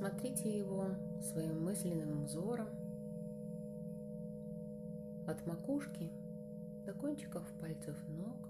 [0.00, 2.68] Рассмотрите его своим мысленным взором.
[5.26, 6.12] От макушки
[6.86, 8.48] до кончиков пальцев ног.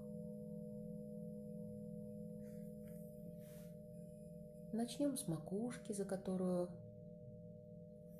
[4.73, 6.69] Начнем с макушки, за которую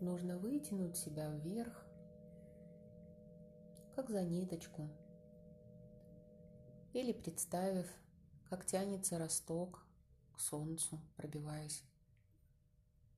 [0.02, 1.85] нужно вытянуть себя вверх,
[3.93, 4.90] как за ниточку,
[6.93, 7.85] или представив,
[8.49, 9.85] как тянется росток
[10.34, 11.84] к солнцу, пробиваясь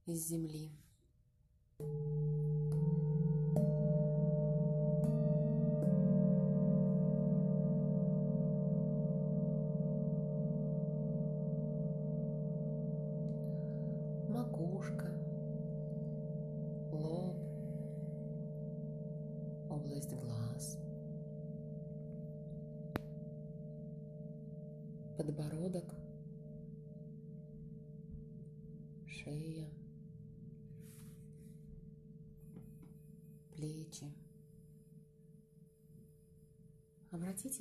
[0.06, 0.72] из земли.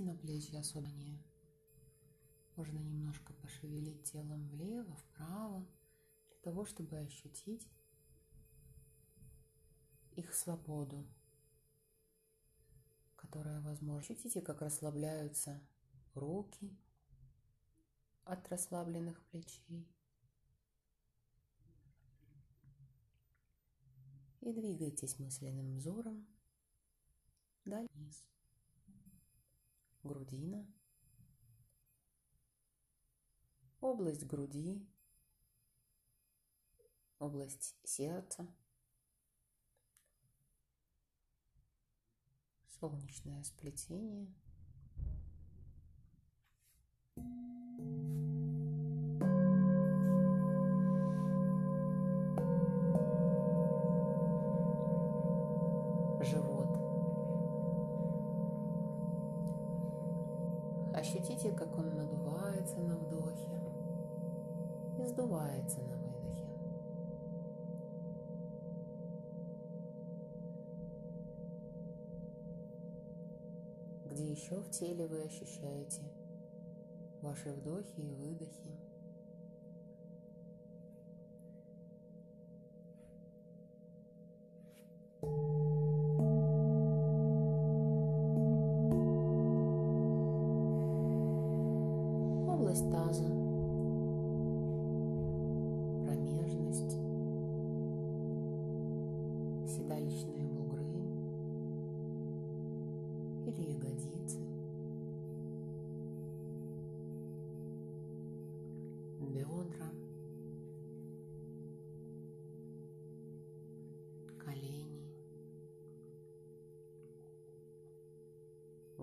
[0.01, 1.23] Обратите на плечи особенно.
[2.57, 5.67] Можно немножко пошевелить телом влево, вправо,
[6.29, 7.69] для того, чтобы ощутить
[10.13, 11.07] их свободу,
[13.17, 14.01] которая возможна.
[14.01, 15.61] Ощутите, как расслабляются
[16.15, 16.77] руки
[18.25, 19.87] от расслабленных плечей.
[24.41, 26.27] И двигайтесь мысленным взором
[27.65, 28.25] далее вниз.
[30.03, 30.67] Грудина.
[33.81, 34.87] Область груди.
[37.19, 38.47] Область сердца.
[42.79, 44.33] Солнечное сплетение.
[65.61, 66.47] Сдувается на выдохе.
[74.07, 76.03] Где еще в теле вы ощущаете
[77.23, 78.90] ваши вдохи и выдохи?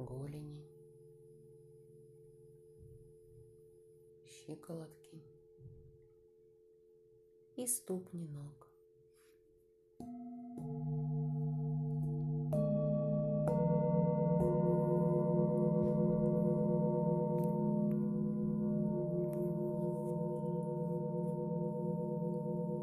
[0.08, 0.64] Голени.
[4.26, 5.22] щиколотки
[7.56, 8.68] и ступни ног.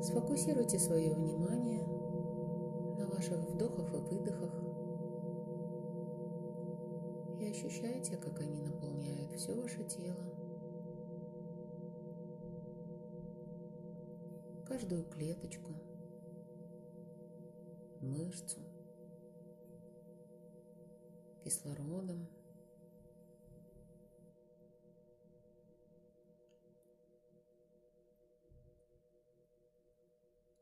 [0.03, 1.83] Сфокусируйте свое внимание
[2.99, 4.53] на ваших вдохах и выдохах
[7.55, 10.45] и ощущайте, как они наполняют все ваше тело.
[14.67, 15.73] каждую клеточку,
[18.01, 18.59] мышцу,
[21.45, 22.29] кислородом.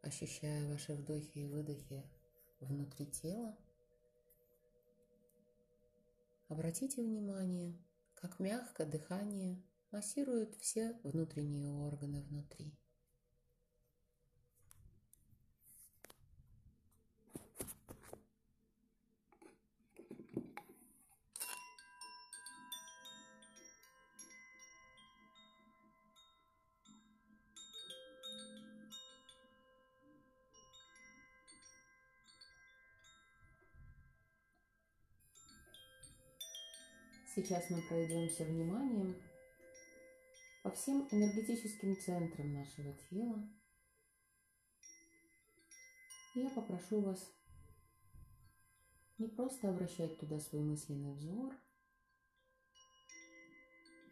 [0.02, 2.02] Ощущая ваши вдохи и выдохи
[2.60, 3.56] внутри тела,
[6.52, 7.76] обратите внимание,
[8.14, 12.78] как мягко дыхание массирует все внутренние органы внутри.
[37.42, 39.20] Сейчас мы пройдемся вниманием
[40.62, 43.50] по всем энергетическим центрам нашего тела.
[46.36, 47.34] Я попрошу вас
[49.18, 51.52] не просто обращать туда свой мысленный взор,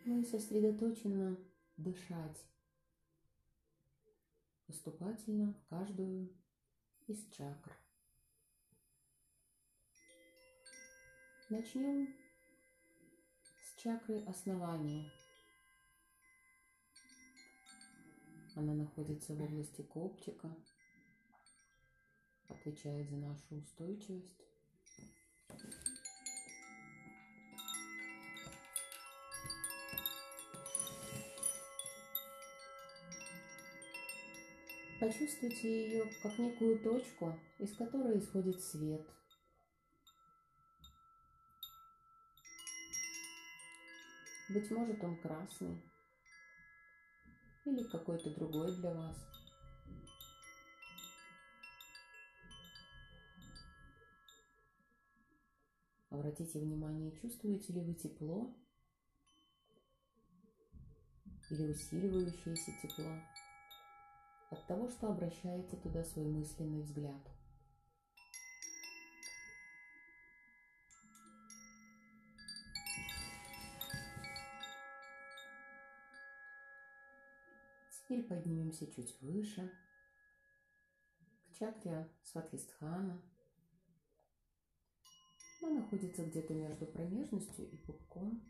[0.07, 1.39] но и сосредоточенно
[1.77, 2.45] дышать
[4.67, 6.37] поступательно в каждую
[7.07, 7.79] из чакр.
[11.49, 12.20] Начнем
[13.83, 15.11] чакры основания.
[18.55, 20.55] Она находится в области копчика,
[22.49, 24.45] отвечает за нашу устойчивость.
[35.01, 39.09] Почувствуйте ее как некую точку, из которой исходит свет.
[44.53, 45.81] Быть может, он красный
[47.65, 49.17] или какой-то другой для вас.
[56.11, 58.53] Обратите внимание, чувствуете ли вы тепло
[61.49, 63.23] или усиливающееся тепло
[64.51, 67.40] от того, что обращаете туда свой мысленный взгляд.
[78.11, 79.71] Теперь поднимемся чуть выше,
[81.47, 83.23] к чакре Сватхистхана.
[85.63, 88.43] Она находится где-то между промежностью и пупком.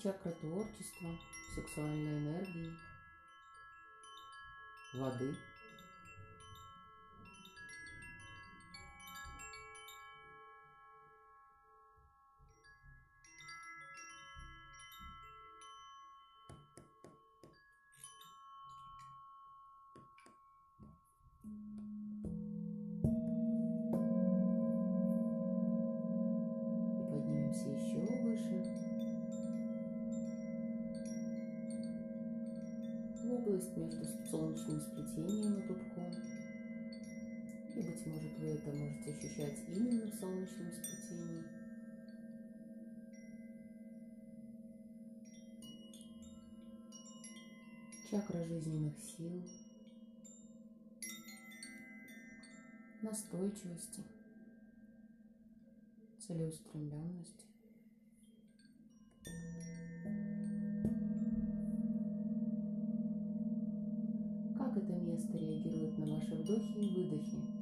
[0.00, 1.10] чакра творчества,
[1.56, 2.70] сексуальной энергии,
[4.94, 5.34] воды.
[40.48, 41.44] Солнечном сплетении.
[48.10, 49.42] Чакра жизненных сил,
[53.02, 54.02] настойчивости,
[56.18, 57.44] целеустремленности.
[64.56, 67.58] Как это место реагирует на ваши вдохи и выдохи?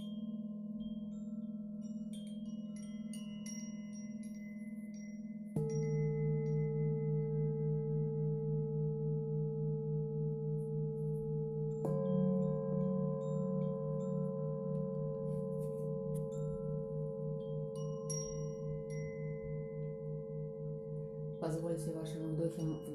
[21.38, 22.24] Позвольте вашим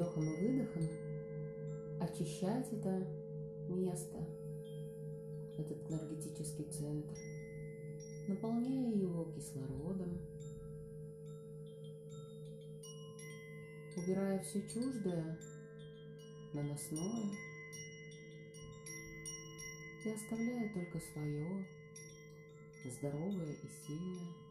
[0.02, 0.90] вдохом, и выдохом
[2.00, 3.08] очищать это
[3.70, 4.18] место,
[5.58, 7.16] этот энергетический центр,
[8.28, 10.18] наполняя его кислородом,
[13.96, 15.38] убирая все чуждое,
[16.54, 17.32] наносное
[20.04, 21.68] и оставляя только свое,
[22.86, 24.51] здоровое и сильное.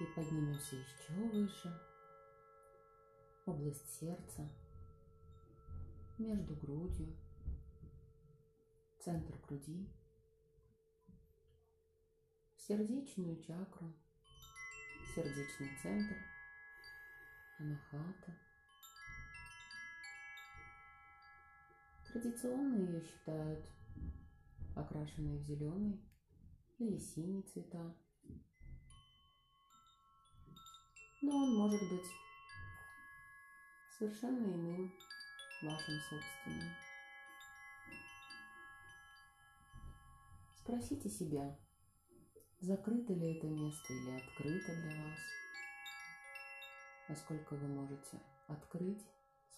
[0.00, 1.76] И поднимемся еще выше,
[3.46, 4.48] область сердца,
[6.18, 7.16] между грудью,
[9.00, 9.88] центр груди,
[12.56, 13.92] сердечную чакру,
[15.16, 16.16] сердечный центр,
[17.58, 18.38] анахата.
[22.06, 23.64] Традиционно ее считают
[24.76, 26.00] окрашенной в зеленый
[26.78, 27.96] или синий цвета.
[31.22, 32.06] Но он может быть
[33.98, 34.92] совершенно иным,
[35.62, 36.74] вашим собственным.
[40.56, 41.58] Спросите себя,
[42.60, 45.18] закрыто ли это место или открыто для вас,
[47.08, 49.04] насколько вы можете открыть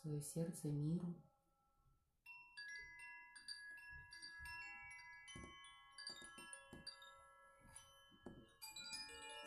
[0.00, 1.14] свое сердце миру.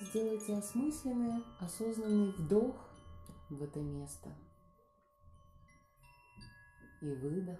[0.04, 2.90] Сделайте осмысленный, осознанный вдох
[3.50, 4.36] в это место.
[7.02, 7.60] И выдох,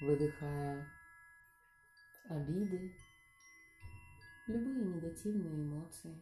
[0.00, 0.86] выдыхая
[2.28, 2.96] обиды,
[4.46, 6.16] любые негативные эмоции,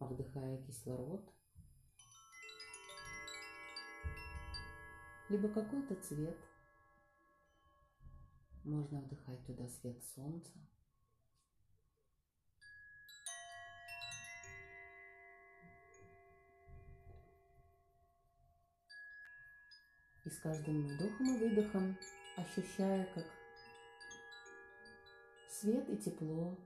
[0.00, 1.32] вдыхая кислород,
[5.28, 6.36] либо какой-то цвет.
[8.64, 10.52] Можно вдыхать туда свет солнца.
[20.24, 21.98] И с каждым вдохом и выдохом
[22.36, 23.26] ощущая, как
[25.48, 26.56] свет и тепло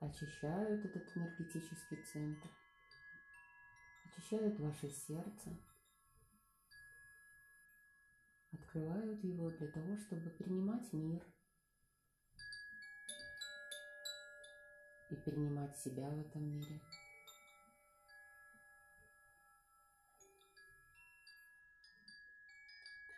[0.00, 2.48] очищают этот энергетический центр,
[4.06, 5.50] очищают ваше сердце,
[8.74, 11.22] открывают его для того, чтобы принимать мир
[15.10, 16.80] и принимать себя в этом мире.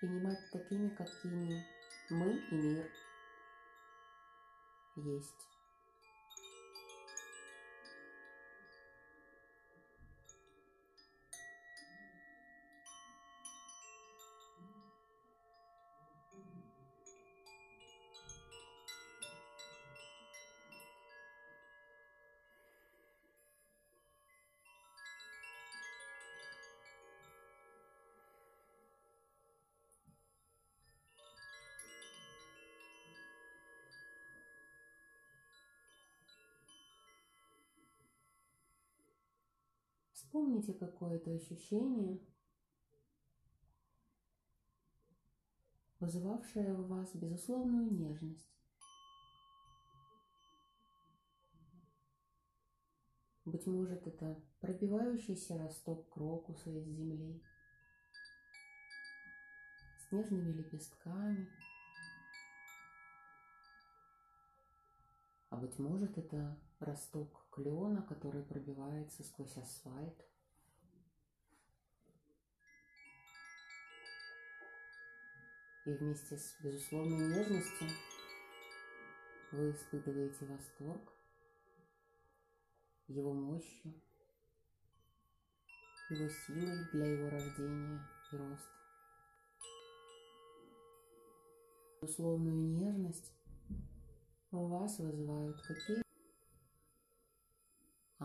[0.00, 1.64] Принимать такими, какими
[2.10, 2.90] мы и мир
[4.96, 5.55] есть.
[40.26, 42.20] Вспомните какое-то ощущение,
[46.00, 48.50] вызывавшее в вас безусловную нежность.
[53.44, 57.40] Быть может, это пробивающийся росток крокуса из земли
[60.00, 61.48] с нежными лепестками.
[65.50, 70.24] А быть может, это росток клена, который пробивается сквозь асфальт.
[75.86, 77.88] И вместе с безусловной нежностью
[79.52, 81.12] вы испытываете восторг
[83.08, 83.94] его мощью,
[86.10, 88.70] его силой для его рождения и роста.
[92.02, 93.32] Безусловную нежность
[94.50, 96.05] у вас вызывают какие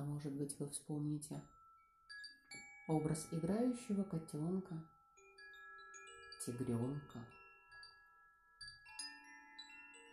[0.02, 1.40] а может быть вы вспомните
[2.88, 4.84] образ играющего котенка,
[6.44, 7.24] тигренка,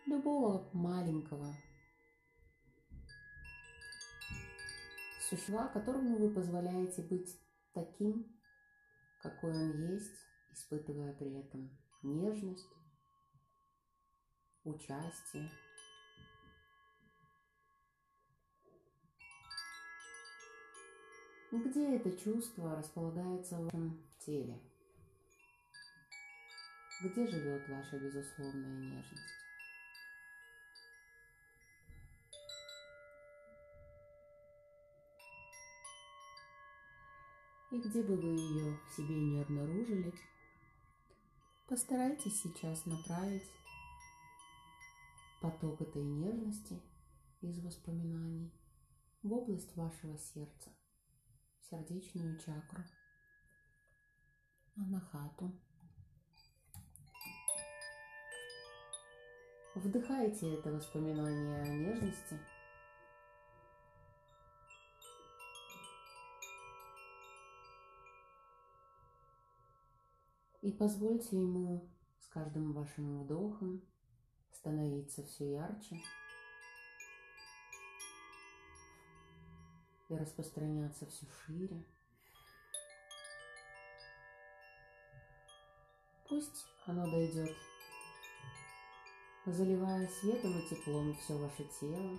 [0.05, 1.55] любого маленького
[5.27, 7.35] существа, которому вы позволяете быть
[7.73, 8.31] таким,
[9.23, 10.19] какой он есть,
[10.51, 12.69] испытывая при этом нежность,
[14.65, 15.49] участие,
[21.51, 24.61] Где это чувство располагается в вашем теле?
[27.01, 29.23] Где живет ваша безусловная нежность?
[37.71, 40.13] И где бы вы ее в себе не обнаружили,
[41.67, 43.49] постарайтесь сейчас направить
[45.41, 46.79] поток этой нежности
[47.41, 48.51] из воспоминаний
[49.23, 50.69] в область вашего сердца
[51.69, 52.83] сердечную чакру,
[54.75, 55.51] анахату.
[59.75, 62.39] Вдыхайте это воспоминание о нежности.
[70.61, 71.87] И позвольте ему
[72.19, 73.81] с каждым вашим вдохом
[74.51, 76.01] становиться все ярче.
[80.09, 81.85] И распространяться все шире.
[86.27, 87.55] Пусть оно дойдет,
[89.45, 92.17] заливая светом и теплом все ваше тело,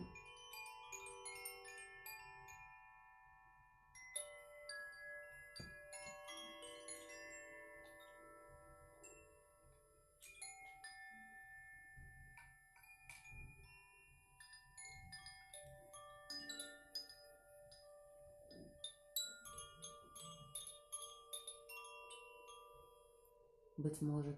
[24.00, 24.36] Быть может,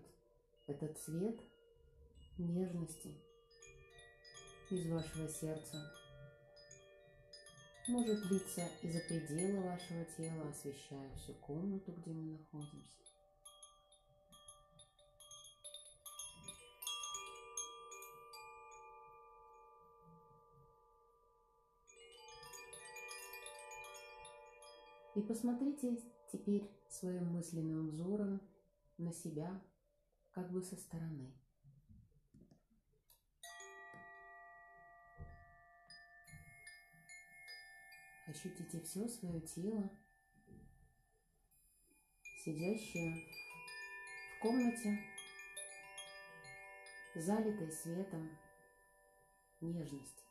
[0.67, 1.41] этот цвет
[2.37, 3.15] нежности
[4.71, 5.79] из вашего сердца
[7.87, 12.99] может длиться и за пределы вашего тела, освещая всю комнату, где мы находимся.
[25.15, 26.03] И посмотрите
[26.33, 28.41] теперь своим мысленным взором
[28.99, 29.63] на себя
[30.33, 31.33] как бы со стороны.
[38.27, 39.91] Ощутите все свое тело,
[42.45, 43.27] сидящее
[44.37, 44.99] в комнате,
[47.15, 48.31] залитой светом
[49.61, 50.23] нежности.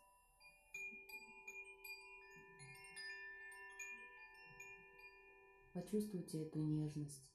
[5.73, 7.30] Почувствуйте эту нежность,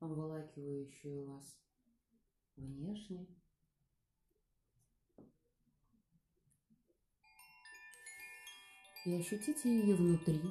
[0.00, 1.58] обволакивающую вас
[2.56, 3.26] внешне
[9.04, 10.42] и ощутите ее внутри.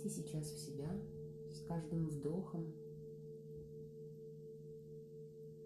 [0.00, 0.90] Вместите сейчас в себя
[1.50, 2.72] с каждым вдохом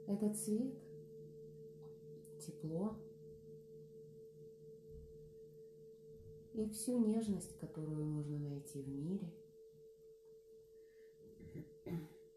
[0.07, 0.75] этот свет,
[2.41, 2.97] тепло
[6.53, 9.33] и всю нежность, которую можно найти в мире.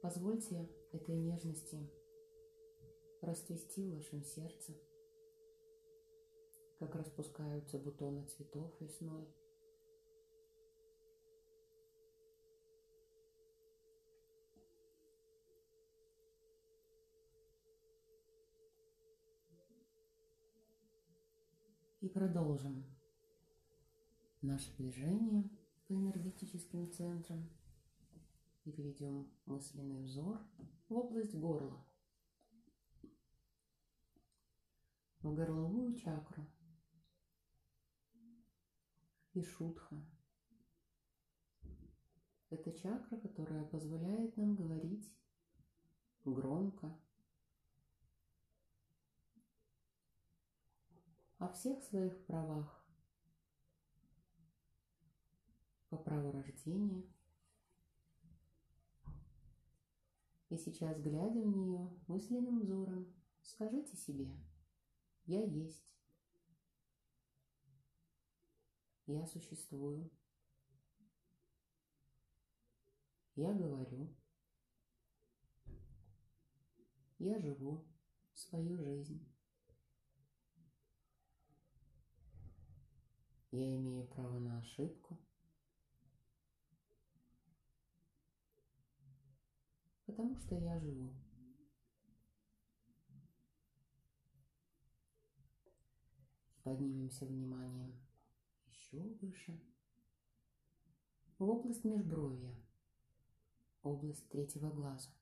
[0.02, 1.78] Позвольте этой нежности
[3.22, 4.74] расцвести в вашем сердце,
[6.80, 9.28] как распускаются бутоны цветов весной.
[22.00, 22.86] И продолжим
[24.42, 25.50] наше движение
[25.88, 27.50] по энергетическим центрам.
[28.66, 30.40] И перейдем мысленный взор
[30.90, 31.84] в область горла,
[35.22, 36.46] в горловую чакру.
[39.34, 39.96] И шутха.
[42.50, 45.12] Это чакра, которая позволяет нам говорить
[46.26, 46.96] громко
[51.39, 52.84] о всех своих правах
[55.89, 57.04] по праву рождения.
[60.50, 64.32] И сейчас, глядя в нее мысленным взором, скажите себе,
[65.26, 65.93] я есть,
[69.06, 70.10] я существую,
[73.36, 74.15] я говорю,
[77.19, 77.86] я живу
[78.34, 79.37] свою жизнь.
[83.52, 85.18] Я имею право на ошибку.
[90.06, 91.14] Потому что я живу.
[96.64, 97.96] Поднимемся вниманием
[98.68, 99.58] еще выше.
[101.38, 102.54] В область межбровья.
[103.84, 105.17] Область третьего глаза.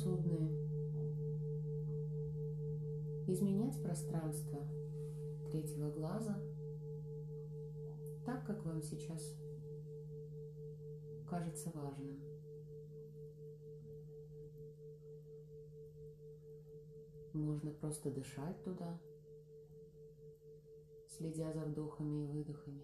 [0.00, 0.48] Способны
[3.26, 4.66] изменять пространство
[5.50, 6.40] третьего глаза
[8.24, 9.36] так, как вам сейчас
[11.28, 12.18] кажется важным.
[17.34, 18.98] Можно просто дышать туда,
[21.08, 22.82] следя за вдохами и выдохами.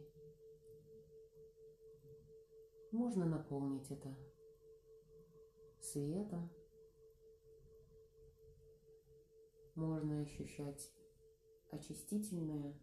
[2.93, 4.15] Можно наполнить это
[5.81, 6.51] светом.
[9.77, 10.91] Можно ощущать
[11.71, 12.75] очистительное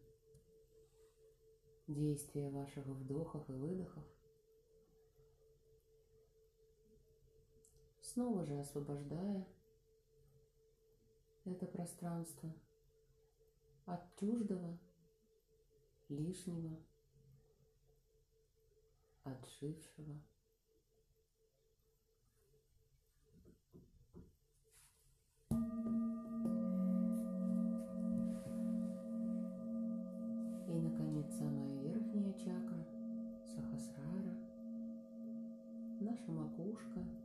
[1.88, 4.06] действие ваших вдохов и выдохов.
[8.00, 9.48] Снова же освобождая
[11.46, 12.54] это пространство
[13.86, 14.78] от чуждого,
[16.10, 16.80] лишнего,
[19.24, 20.22] отжившего.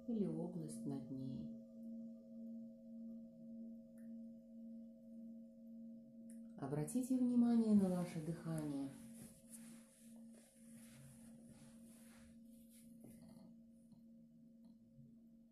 [0.09, 1.49] Или область над ней.
[6.59, 8.90] Обратите внимание на ваше дыхание.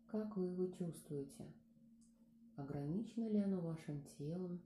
[0.07, 1.45] Как вы его чувствуете?
[2.55, 4.59] Ограничено ли оно вашим телом?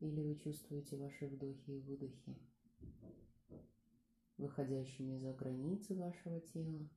[0.00, 2.36] Или вы чувствуете ваши вдохи и выдохи,
[4.36, 6.88] выходящими за границы вашего тела?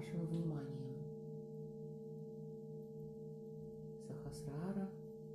[0.00, 0.96] Вашим вниманием.
[4.06, 4.88] Сахасрара,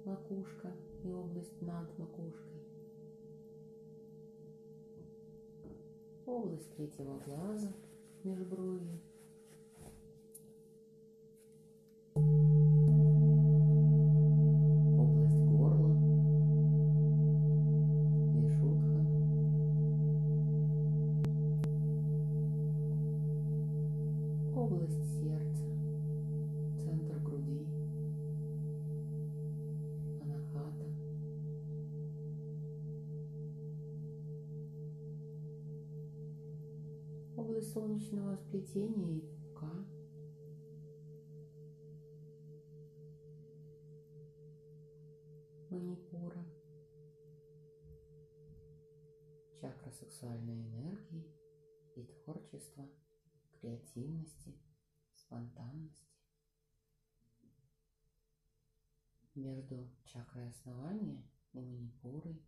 [0.06, 0.73] макушка
[1.04, 2.63] и область над макушкой.
[6.25, 7.71] Область третьего глаза,
[8.23, 8.99] межбровье.
[38.05, 39.71] Солнечного сплетения и пупка.
[45.69, 46.45] Манипура.
[49.59, 51.25] Чакра сексуальной энергии
[51.95, 52.87] и творчества,
[53.59, 54.59] креативности,
[55.15, 56.05] спонтанности.
[59.33, 62.41] Между чакрой основания и манипурой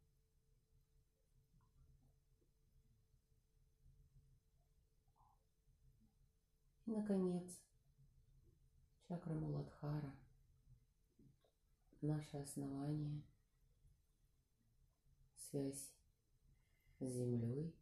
[6.87, 7.43] И, наконец,
[9.09, 10.15] чакра Муладхара,
[11.99, 13.21] наше основание,
[15.35, 15.91] связь
[16.99, 17.75] с землей,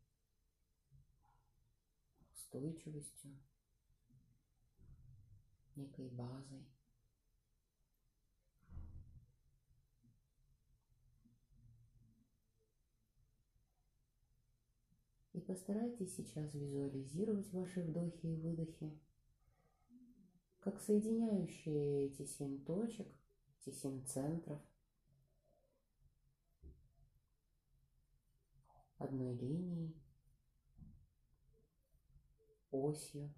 [2.33, 3.37] устойчивостью,
[5.75, 6.65] некой базой.
[15.33, 18.99] И постарайтесь сейчас визуализировать ваши вдохи и выдохи,
[20.59, 23.07] как соединяющие эти семь точек,
[23.59, 24.61] эти семь центров.
[28.97, 29.95] Одной линией,
[32.71, 33.33] осью,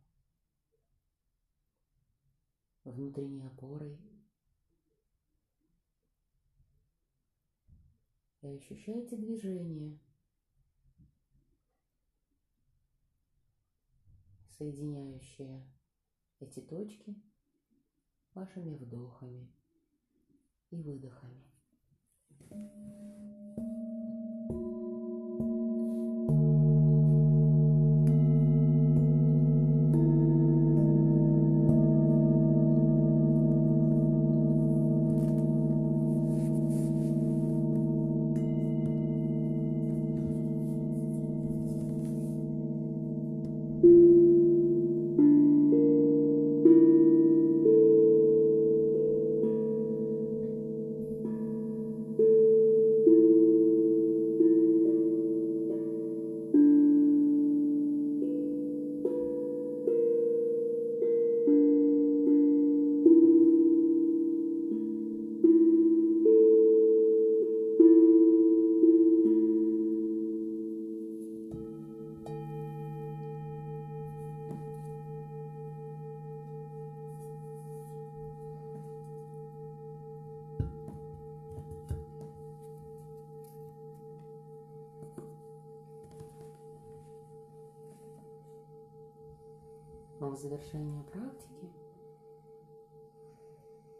[2.83, 3.99] внутренней опорой.
[8.41, 9.99] И ощущаете движение,
[14.57, 15.63] соединяющее
[16.39, 17.15] эти точки
[18.33, 19.53] вашими вдохами
[20.71, 21.43] и выдохами.
[90.27, 91.71] В завершение практики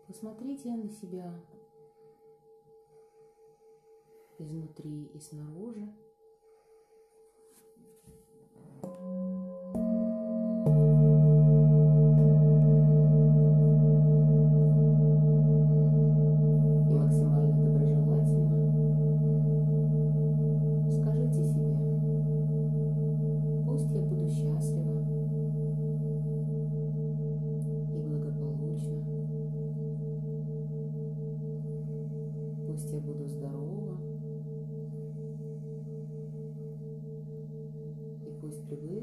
[0.08, 1.34] посмотрите на себя
[4.38, 5.88] изнутри и снаружи.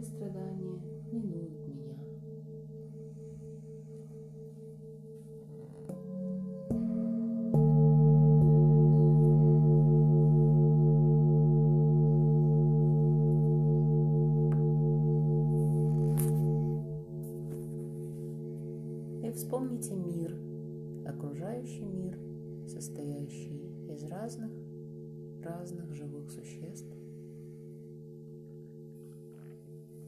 [0.04, 1.98] Страдания минуют меня.
[19.22, 20.36] И вспомните мир,
[21.06, 22.18] окружающий мир,
[22.68, 24.50] состоящий из разных,
[25.42, 26.93] разных живых существ.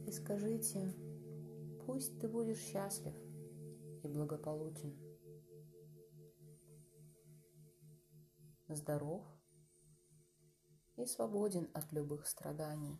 [0.07, 0.95] И скажите,
[1.85, 3.13] пусть ты будешь счастлив
[4.03, 4.97] и благополучен,
[8.69, 9.25] здоров
[10.95, 12.97] и свободен от любых страданий.